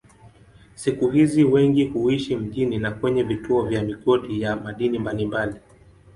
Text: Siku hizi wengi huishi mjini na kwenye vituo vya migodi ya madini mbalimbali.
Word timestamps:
Siku 0.75 1.09
hizi 1.09 1.43
wengi 1.43 1.85
huishi 1.85 2.35
mjini 2.35 2.77
na 2.77 2.91
kwenye 2.91 3.23
vituo 3.23 3.65
vya 3.67 3.83
migodi 3.83 4.41
ya 4.41 4.55
madini 4.55 4.99
mbalimbali. 4.99 5.55